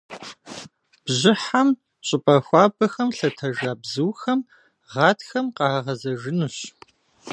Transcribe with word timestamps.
Бжьыхьэм 1.03 1.69
щӏыпӏэ 2.07 2.37
хуабэхэм 2.45 3.09
лъэтэжа 3.17 3.71
бзухэм 3.81 4.39
гъатхэм 4.91 5.45
къагъэзэжынущ. 5.57 6.57